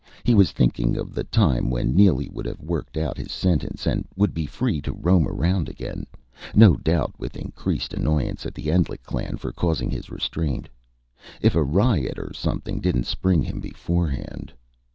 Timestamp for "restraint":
10.09-10.69